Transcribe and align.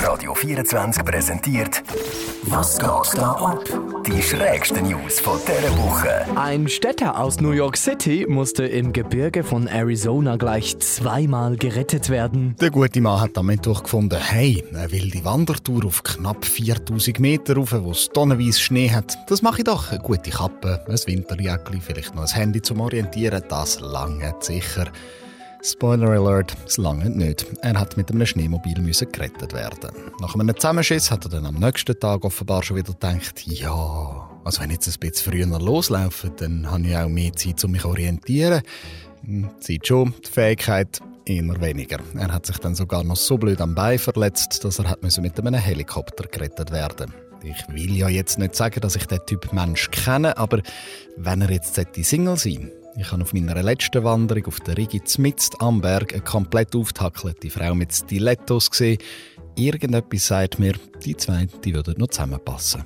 Radio 0.00 0.32
24 0.32 1.04
präsentiert 1.04 1.82
Was 2.44 2.78
geht 2.78 3.18
da 3.20 3.32
ab? 3.32 3.64
Die 4.06 4.22
schrägsten 4.22 4.88
News 4.88 5.18
von 5.18 5.40
dieser 5.44 5.76
Woche. 5.76 6.24
Ein 6.36 6.68
Städter 6.68 7.18
aus 7.18 7.40
New 7.40 7.50
York 7.50 7.76
City 7.76 8.26
musste 8.28 8.64
im 8.64 8.92
Gebirge 8.92 9.42
von 9.42 9.66
Arizona 9.66 10.36
gleich 10.36 10.78
zweimal 10.78 11.56
gerettet 11.56 12.10
werden. 12.10 12.54
Der 12.60 12.70
gute 12.70 13.00
Mann 13.00 13.20
hat 13.20 13.36
am 13.36 13.46
Mittwoch 13.46 13.82
gefunden, 13.82 14.20
hey, 14.20 14.64
eine 14.72 14.92
wilde 14.92 15.24
Wandertour 15.24 15.84
auf 15.84 16.04
knapp 16.04 16.44
4000 16.44 17.18
Meter 17.18 17.56
rauf, 17.56 17.74
wo 17.76 17.90
es 17.90 18.08
tonnenweise 18.10 18.60
Schnee 18.60 18.90
hat. 18.90 19.18
Das 19.28 19.42
mache 19.42 19.58
ich 19.58 19.64
doch. 19.64 19.90
Eine 19.90 20.00
gute 20.00 20.30
Kappe, 20.30 20.84
ein 20.86 20.94
Winterjäckchen, 20.94 21.80
vielleicht 21.80 22.14
noch 22.14 22.22
ein 22.22 22.28
Handy 22.28 22.62
zum 22.62 22.80
Orientieren. 22.80 23.42
Das 23.48 23.80
lange 23.80 24.32
sicher. 24.38 24.86
Spoiler 25.68 26.10
Alert, 26.10 26.56
es 26.64 26.76
lange 26.76 27.10
nicht. 27.10 27.44
Er 27.60 27.80
hat 27.80 27.96
mit 27.96 28.08
einem 28.08 28.24
Schneemobil 28.24 28.74
gerettet 28.74 29.52
werden. 29.52 29.90
Nach 30.20 30.32
einem 30.32 30.54
Zusammenschiss 30.54 31.10
hat 31.10 31.24
er 31.24 31.30
dann 31.30 31.46
am 31.46 31.56
nächsten 31.56 31.98
Tag 31.98 32.24
offenbar 32.24 32.62
schon 32.62 32.76
wieder 32.76 32.92
gedacht, 32.92 33.44
ja, 33.46 34.30
also 34.44 34.60
wenn 34.60 34.70
ich 34.70 34.76
jetzt 34.76 34.88
ein 34.88 35.00
bisschen 35.00 35.32
früher 35.32 35.58
loslaufe, 35.58 36.30
dann 36.30 36.70
habe 36.70 36.86
ich 36.86 36.96
auch 36.96 37.08
mehr 37.08 37.32
Zeit, 37.32 37.64
um 37.64 37.72
mich 37.72 37.82
zu 37.82 37.88
orientieren. 37.88 38.62
Hm, 39.24 39.50
Zeit 39.58 39.88
schon, 39.88 40.14
die 40.24 40.30
Fähigkeit 40.30 41.00
eher 41.24 41.60
weniger. 41.60 41.98
Er 42.14 42.32
hat 42.32 42.46
sich 42.46 42.58
dann 42.58 42.76
sogar 42.76 43.02
noch 43.02 43.16
so 43.16 43.36
blöd 43.36 43.60
am 43.60 43.74
Bein 43.74 43.98
verletzt, 43.98 44.62
dass 44.64 44.78
er 44.78 44.88
hat 44.88 45.02
mit 45.02 45.40
einem 45.40 45.54
Helikopter 45.54 46.28
gerettet 46.28 46.70
werden 46.70 47.12
ich 47.42 47.68
will 47.68 47.94
ja 47.94 48.08
jetzt 48.08 48.38
nicht 48.38 48.56
sagen, 48.56 48.80
dass 48.80 48.96
ich 48.96 49.06
den 49.06 49.20
Typ 49.26 49.52
Mensch 49.52 49.90
kenne, 49.90 50.36
aber 50.36 50.62
wenn 51.16 51.42
er 51.42 51.50
jetzt 51.50 51.78
Single 52.02 52.36
sein 52.36 52.72
ich 52.98 53.12
habe 53.12 53.22
auf 53.22 53.32
meiner 53.34 53.62
letzten 53.62 54.04
Wanderung 54.04 54.46
auf 54.46 54.60
der 54.60 54.76
Rigi 54.76 55.02
Zmitzt 55.04 55.60
am 55.60 55.80
Berg 55.80 56.14
eine 56.14 56.22
komplett 56.22 56.74
auftackelte 56.74 57.50
Frau 57.50 57.74
mit 57.74 57.92
Stilettos 57.92 58.70
gesehen. 58.70 58.98
Irgendetwas 59.54 60.26
sagt 60.26 60.58
mir, 60.58 60.74
die 61.04 61.16
zwei 61.16 61.46
die 61.64 61.74
würden 61.74 61.94
noch 61.98 62.08
zusammenpassen. 62.08 62.84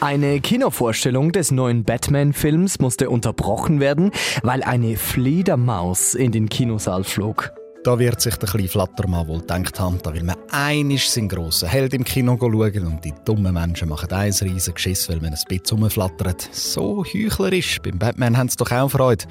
Eine 0.00 0.40
Kinovorstellung 0.40 1.32
des 1.32 1.50
neuen 1.50 1.84
Batman-Films 1.84 2.78
musste 2.80 3.08
unterbrochen 3.08 3.80
werden, 3.80 4.10
weil 4.42 4.62
eine 4.62 4.96
Fledermaus 4.96 6.14
in 6.14 6.32
den 6.32 6.48
Kinosaal 6.50 7.02
flog. 7.04 7.52
Da 7.86 7.96
wird 8.00 8.20
sich 8.20 8.34
der 8.34 8.48
kleine 8.48 8.66
Flattermann 8.66 9.28
wohl 9.28 9.38
gedacht 9.38 9.78
haben, 9.78 10.00
da 10.02 10.12
will 10.12 10.24
man 10.24 10.34
einisch 10.50 11.08
seinen 11.08 11.28
grossen 11.28 11.68
Held 11.68 11.94
im 11.94 12.02
Kino 12.02 12.36
schauen 12.36 12.84
und 12.84 13.04
die 13.04 13.14
dummen 13.24 13.54
Menschen 13.54 13.88
machen 13.88 14.10
ein 14.10 14.32
riesen 14.32 14.74
Geschiss, 14.74 15.08
weil 15.08 15.20
man 15.20 15.32
ein 15.32 15.38
bisschen 15.46 15.78
rumflattert. 15.78 16.48
So 16.50 17.04
heuchlerisch. 17.04 17.80
Beim 17.80 17.96
Batman 17.96 18.36
haben 18.36 18.48
sie 18.48 18.56
doch 18.56 18.72
auch 18.72 18.88
Freude. 18.88 19.26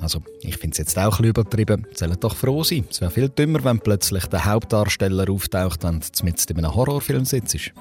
Also, 0.00 0.20
ich 0.40 0.56
finde 0.56 0.74
es 0.74 0.78
jetzt 0.78 0.96
auch 1.00 1.18
ein 1.18 1.24
übertrieben. 1.24 1.84
Sollen 1.92 2.16
doch 2.20 2.36
froh 2.36 2.62
sein. 2.62 2.84
Es 2.88 3.00
wäre 3.00 3.10
viel 3.10 3.28
dümmer, 3.28 3.64
wenn 3.64 3.80
plötzlich 3.80 4.24
der 4.26 4.44
Hauptdarsteller 4.44 5.28
auftaucht 5.28 5.84
und 5.84 6.22
mit 6.22 6.48
in 6.48 6.58
einem 6.58 6.72
Horrorfilm 6.72 7.24
sitzt. 7.24 7.72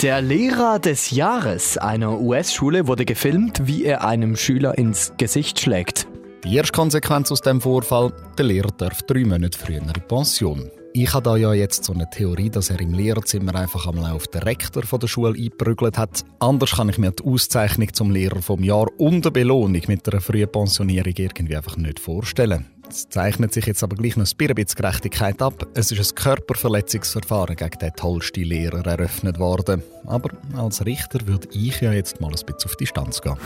Der 0.00 0.22
Lehrer 0.22 0.78
des 0.78 1.10
Jahres 1.10 1.76
einer 1.76 2.18
US-Schule 2.18 2.86
wurde 2.86 3.04
gefilmt, 3.04 3.66
wie 3.66 3.84
er 3.84 4.06
einem 4.06 4.36
Schüler 4.36 4.78
ins 4.78 5.12
Gesicht 5.18 5.60
schlägt. 5.60 6.06
Die 6.48 6.56
erste 6.56 6.72
Konsequenz 6.72 7.30
aus 7.30 7.42
dem 7.42 7.60
Vorfall, 7.60 8.10
der 8.38 8.46
Lehrer 8.46 8.70
darf 8.70 9.02
drei 9.02 9.22
Monate 9.22 9.58
früher 9.58 9.82
in 9.82 9.92
Pension. 10.08 10.70
Ich 10.94 11.12
habe 11.12 11.22
da 11.22 11.36
ja 11.36 11.52
jetzt 11.52 11.84
so 11.84 11.92
eine 11.92 12.08
Theorie, 12.08 12.48
dass 12.48 12.70
er 12.70 12.80
im 12.80 12.94
Lehrerzimmer 12.94 13.54
einfach 13.54 13.86
einmal 13.86 14.12
auf 14.12 14.28
den 14.28 14.40
Rektor 14.40 14.82
der 14.98 15.08
Schule 15.08 15.34
eingeprügelt 15.38 15.98
hat. 15.98 16.24
Anders 16.38 16.70
kann 16.76 16.88
ich 16.88 16.96
mir 16.96 17.10
die 17.10 17.22
Auszeichnung 17.22 17.92
zum 17.92 18.10
Lehrer 18.10 18.40
vom 18.40 18.64
Jahr 18.64 18.86
und 18.96 19.26
eine 19.26 19.30
Belohnung 19.30 19.82
mit 19.88 20.08
einer 20.08 20.22
frühen 20.22 20.50
Pensionierung 20.50 21.12
irgendwie 21.18 21.54
einfach 21.54 21.76
nicht 21.76 22.00
vorstellen. 22.00 22.64
Es 22.88 23.06
zeichnet 23.10 23.52
sich 23.52 23.66
jetzt 23.66 23.82
aber 23.82 23.96
gleich 23.96 24.16
noch 24.16 24.24
ein 24.24 24.36
bisschen 24.38 24.66
Gerechtigkeit 24.74 25.42
ab. 25.42 25.66
Es 25.74 25.92
ist 25.92 26.10
ein 26.10 26.14
Körperverletzungsverfahren 26.14 27.56
gegen 27.56 27.78
den 27.78 27.92
tollsten 27.92 28.44
Lehrer 28.44 28.86
eröffnet 28.86 29.38
worden. 29.38 29.82
Aber 30.06 30.30
als 30.56 30.86
Richter 30.86 31.26
würde 31.26 31.48
ich 31.52 31.82
ja 31.82 31.92
jetzt 31.92 32.22
mal 32.22 32.28
ein 32.28 32.32
bisschen 32.32 32.64
auf 32.64 32.76
Distanz 32.76 33.20
gehen. 33.20 33.36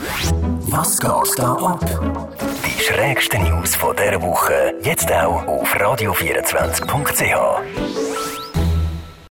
Was 0.69 0.97
geht 0.97 1.37
da 1.37 1.51
ab? 1.51 2.52
Schrägsten 2.85 3.43
News 3.43 3.77
von 3.77 3.95
dieser 3.95 4.21
Woche 4.21 4.73
jetzt 4.83 5.09
auch 5.09 5.47
auf 5.47 5.73
radio24.ch. 5.73 8.12